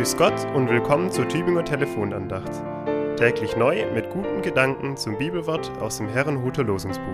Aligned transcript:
Grüß 0.00 0.16
Gott 0.16 0.46
und 0.54 0.70
willkommen 0.70 1.12
zur 1.12 1.28
Tübinger 1.28 1.62
Telefonandacht. 1.62 2.50
Täglich 3.18 3.54
neu 3.54 3.84
mit 3.92 4.08
guten 4.08 4.40
Gedanken 4.40 4.96
zum 4.96 5.18
Bibelwort 5.18 5.70
aus 5.78 5.98
dem 5.98 6.08
Herrenhuter 6.08 6.64
Losungsbuch. 6.64 7.04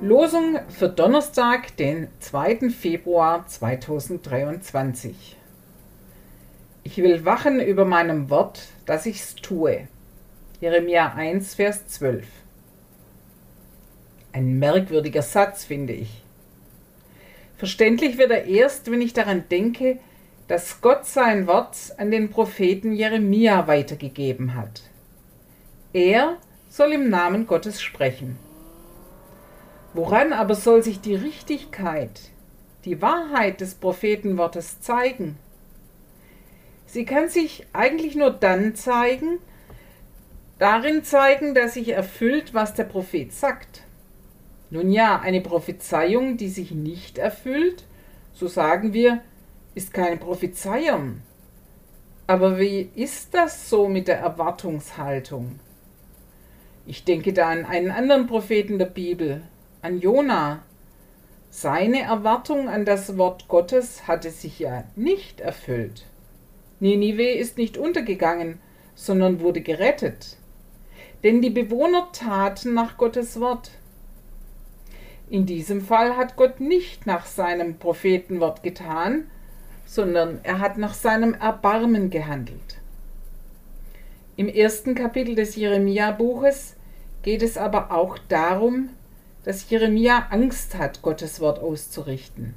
Losung 0.00 0.60
für 0.70 0.88
Donnerstag, 0.88 1.76
den 1.76 2.08
2. 2.20 2.70
Februar 2.70 3.46
2023. 3.46 5.36
Ich 6.84 6.96
will 6.96 7.26
wachen 7.26 7.60
über 7.60 7.84
meinem 7.84 8.30
Wort, 8.30 8.62
dass 8.86 9.04
ich's 9.04 9.34
tue. 9.34 9.88
Jeremia 10.62 11.12
1, 11.12 11.56
Vers 11.56 11.86
12. 11.86 12.24
Ein 14.32 14.58
merkwürdiger 14.58 15.20
Satz, 15.20 15.66
finde 15.66 15.92
ich. 15.92 16.22
Verständlich 17.62 18.18
wird 18.18 18.32
er 18.32 18.46
erst, 18.46 18.90
wenn 18.90 19.00
ich 19.00 19.12
daran 19.12 19.44
denke, 19.48 20.00
dass 20.48 20.80
Gott 20.80 21.06
sein 21.06 21.46
Wort 21.46 21.76
an 21.96 22.10
den 22.10 22.28
Propheten 22.28 22.92
Jeremia 22.92 23.68
weitergegeben 23.68 24.56
hat. 24.56 24.82
Er 25.92 26.38
soll 26.68 26.92
im 26.92 27.08
Namen 27.08 27.46
Gottes 27.46 27.80
sprechen. 27.80 28.36
Woran 29.94 30.32
aber 30.32 30.56
soll 30.56 30.82
sich 30.82 31.00
die 31.02 31.14
Richtigkeit, 31.14 32.32
die 32.84 33.00
Wahrheit 33.00 33.60
des 33.60 33.76
Prophetenwortes 33.76 34.80
zeigen? 34.80 35.38
Sie 36.86 37.04
kann 37.04 37.28
sich 37.28 37.64
eigentlich 37.72 38.16
nur 38.16 38.32
dann 38.32 38.74
zeigen, 38.74 39.38
darin 40.58 41.04
zeigen, 41.04 41.54
dass 41.54 41.74
sich 41.74 41.90
erfüllt, 41.90 42.54
was 42.54 42.74
der 42.74 42.86
Prophet 42.86 43.32
sagt. 43.32 43.84
Nun 44.72 44.90
ja, 44.90 45.20
eine 45.20 45.42
Prophezeiung, 45.42 46.38
die 46.38 46.48
sich 46.48 46.70
nicht 46.70 47.18
erfüllt, 47.18 47.84
so 48.32 48.48
sagen 48.48 48.94
wir, 48.94 49.20
ist 49.74 49.92
keine 49.92 50.16
Prophezeiung. 50.16 51.20
Aber 52.26 52.58
wie 52.58 52.88
ist 52.94 53.34
das 53.34 53.68
so 53.68 53.86
mit 53.86 54.08
der 54.08 54.20
Erwartungshaltung? 54.20 55.60
Ich 56.86 57.04
denke 57.04 57.34
da 57.34 57.50
an 57.50 57.66
einen 57.66 57.90
anderen 57.90 58.26
Propheten 58.26 58.78
der 58.78 58.86
Bibel, 58.86 59.42
an 59.82 60.00
Jona. 60.00 60.62
Seine 61.50 62.00
Erwartung 62.00 62.70
an 62.70 62.86
das 62.86 63.18
Wort 63.18 63.48
Gottes 63.48 64.08
hatte 64.08 64.30
sich 64.30 64.58
ja 64.58 64.84
nicht 64.96 65.42
erfüllt. 65.42 66.06
Ninive 66.80 67.30
ist 67.30 67.58
nicht 67.58 67.76
untergegangen, 67.76 68.58
sondern 68.94 69.40
wurde 69.40 69.60
gerettet. 69.60 70.38
Denn 71.24 71.42
die 71.42 71.50
Bewohner 71.50 72.08
taten 72.12 72.72
nach 72.72 72.96
Gottes 72.96 73.38
Wort. 73.38 73.72
In 75.32 75.46
diesem 75.46 75.80
Fall 75.80 76.18
hat 76.18 76.36
Gott 76.36 76.60
nicht 76.60 77.06
nach 77.06 77.24
seinem 77.24 77.78
Prophetenwort 77.78 78.62
getan, 78.62 79.30
sondern 79.86 80.40
er 80.42 80.58
hat 80.58 80.76
nach 80.76 80.92
seinem 80.92 81.32
Erbarmen 81.32 82.10
gehandelt. 82.10 82.76
Im 84.36 84.46
ersten 84.46 84.94
Kapitel 84.94 85.34
des 85.34 85.56
Jeremia-Buches 85.56 86.76
geht 87.22 87.42
es 87.42 87.56
aber 87.56 87.92
auch 87.92 88.18
darum, 88.28 88.90
dass 89.42 89.70
Jeremia 89.70 90.26
Angst 90.28 90.76
hat, 90.76 91.00
Gottes 91.00 91.40
Wort 91.40 91.60
auszurichten. 91.60 92.52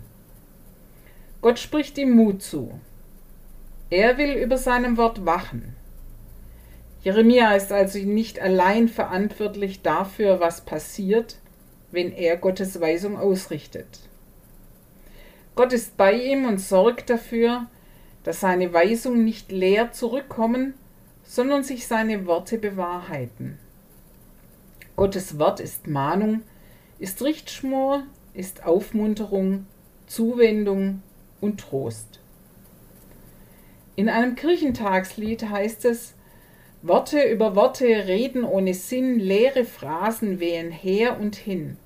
Gott 1.42 1.60
spricht 1.60 1.98
ihm 1.98 2.12
Mut 2.12 2.44
zu. 2.44 2.78
Er 3.90 4.18
will 4.18 4.34
über 4.34 4.58
seinem 4.58 4.98
Wort 4.98 5.26
wachen. 5.26 5.78
Jeremia 7.04 7.54
ist 7.54 7.72
also 7.72 8.00
nicht 8.00 8.42
allein 8.42 8.90
verantwortlich 8.90 9.82
dafür, 9.82 10.42
was 10.42 10.60
passiert, 10.60 11.38
wenn 11.92 12.12
er 12.12 12.38
Gottes 12.38 12.80
Weisung 12.80 13.18
ausrichtet. 13.18 13.88
Gott 15.56 15.72
ist 15.72 15.96
bei 15.98 16.14
ihm 16.14 16.46
und 16.46 16.60
sorgt 16.60 17.10
dafür, 17.10 17.68
dass 18.24 18.42
seine 18.42 18.74
Weisungen 18.74 19.24
nicht 19.24 19.52
leer 19.52 19.92
zurückkommen, 19.92 20.74
sondern 21.24 21.64
sich 21.64 21.88
seine 21.88 22.26
Worte 22.26 22.58
bewahrheiten. 22.58 23.58
Gottes 24.96 25.40
Wort 25.40 25.60
ist 25.60 25.88
Mahnung, 25.88 26.42
ist 27.00 27.22
Richtschmor, 27.22 28.04
ist 28.34 28.66
Aufmunterung, 28.66 29.66
Zuwendung 30.08 31.02
und 31.42 31.60
Trost. 31.60 32.20
In 33.96 34.10
einem 34.10 34.36
Kirchentagslied 34.36 35.50
heißt 35.50 35.86
es, 35.86 36.16
Worte 36.88 37.24
über 37.24 37.56
Worte 37.56 37.86
reden 37.86 38.44
ohne 38.44 38.76
Sinn, 38.76 39.18
leere 39.18 39.66
Phrasen 39.66 40.40
wehen 40.40 40.70
her 40.70 41.20
und 41.20 41.36
hin. 41.36 41.78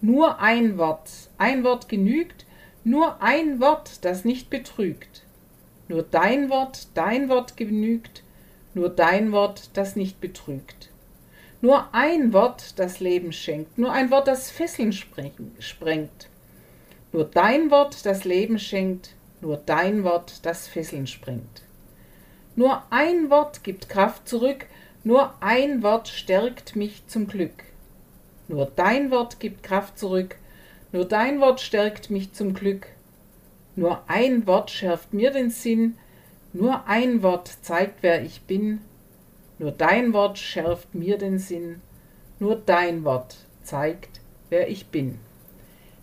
Nur 0.00 0.40
ein 0.40 0.78
Wort, 0.78 1.10
ein 1.38 1.62
Wort 1.62 1.88
genügt, 1.88 2.44
nur 2.82 3.22
ein 3.22 3.60
Wort, 3.60 4.04
das 4.04 4.24
nicht 4.24 4.50
betrügt. 4.50 5.22
Nur 5.86 6.02
dein 6.02 6.50
Wort, 6.50 6.88
dein 6.94 7.28
Wort 7.28 7.56
genügt, 7.56 8.24
nur 8.74 8.88
dein 8.88 9.30
Wort, 9.30 9.70
das 9.74 9.94
nicht 9.94 10.20
betrügt. 10.20 10.90
Nur 11.60 11.94
ein 11.94 12.32
Wort, 12.32 12.80
das 12.80 12.98
Leben 12.98 13.32
schenkt, 13.32 13.78
nur 13.78 13.92
ein 13.92 14.10
Wort, 14.10 14.26
das 14.26 14.50
Fesseln 14.50 14.92
sprengt. 14.92 16.28
Nur 17.12 17.26
dein 17.26 17.70
Wort, 17.70 18.04
das 18.04 18.24
Leben 18.24 18.58
schenkt, 18.58 19.14
nur 19.40 19.56
dein 19.56 20.02
Wort, 20.02 20.44
das 20.44 20.66
Fesseln 20.66 21.06
sprengt. 21.06 21.62
Nur 22.54 22.82
ein 22.90 23.30
Wort 23.30 23.64
gibt 23.64 23.88
Kraft 23.88 24.28
zurück, 24.28 24.66
nur 25.04 25.34
ein 25.40 25.82
Wort 25.82 26.08
stärkt 26.08 26.76
mich 26.76 27.06
zum 27.06 27.26
Glück. 27.26 27.64
Nur 28.48 28.70
dein 28.76 29.10
Wort 29.10 29.40
gibt 29.40 29.62
Kraft 29.62 29.98
zurück, 29.98 30.36
nur 30.92 31.06
dein 31.06 31.40
Wort 31.40 31.60
stärkt 31.60 32.10
mich 32.10 32.32
zum 32.32 32.52
Glück. 32.52 32.88
Nur 33.74 34.02
ein 34.06 34.46
Wort 34.46 34.70
schärft 34.70 35.14
mir 35.14 35.30
den 35.30 35.48
Sinn, 35.50 35.96
nur 36.52 36.86
ein 36.86 37.22
Wort 37.22 37.50
zeigt, 37.62 38.02
wer 38.02 38.22
ich 38.22 38.42
bin. 38.42 38.80
Nur 39.58 39.72
dein 39.72 40.12
Wort 40.12 40.38
schärft 40.38 40.94
mir 40.94 41.16
den 41.16 41.38
Sinn, 41.38 41.80
nur 42.38 42.56
dein 42.56 43.04
Wort 43.04 43.36
zeigt, 43.62 44.20
wer 44.50 44.68
ich 44.68 44.88
bin. 44.88 45.18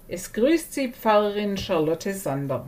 Es 0.07 0.33
grüßt 0.33 0.73
Sie 0.73 0.91
Pfarrerin 0.91 1.57
Charlotte 1.57 2.15
Sander. 2.15 2.65